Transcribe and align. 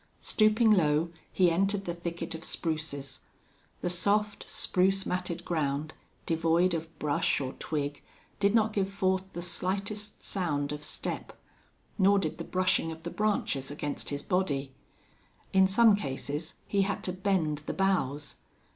Stooping 0.19 0.71
low, 0.71 1.11
he 1.31 1.51
entered 1.51 1.85
the 1.85 1.93
thicket 1.93 2.33
of 2.33 2.43
spruces. 2.43 3.19
The 3.81 3.89
soft, 3.91 4.49
spruce 4.49 5.05
matted 5.05 5.45
ground, 5.45 5.93
devoid 6.25 6.73
of 6.73 6.97
brush 6.97 7.39
or 7.39 7.53
twig, 7.59 8.01
did 8.39 8.55
not 8.55 8.73
give 8.73 8.89
forth 8.89 9.31
the 9.33 9.43
slightest 9.43 10.23
sound 10.23 10.71
of 10.71 10.83
step, 10.83 11.39
nor 11.99 12.17
did 12.17 12.39
the 12.39 12.43
brushing 12.43 12.91
of 12.91 13.03
the 13.03 13.11
branches 13.11 13.69
against 13.69 14.09
his 14.09 14.23
body. 14.23 14.73
In 15.53 15.67
some 15.67 15.95
cases 15.95 16.55
he 16.65 16.81
had 16.81 17.03
to 17.03 17.13
bend 17.13 17.59
the 17.67 17.71
boughs. 17.75 18.37